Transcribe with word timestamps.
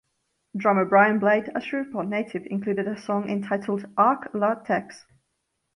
Drummer 0.57 0.85
Brian 0.85 1.19
Blade, 1.19 1.51
a 1.53 1.61
Shreveport 1.61 2.07
native, 2.07 2.47
included 2.47 2.87
a 2.87 2.99
song 2.99 3.29
entitled 3.29 3.85
Ark.La.Tex. 3.95 5.05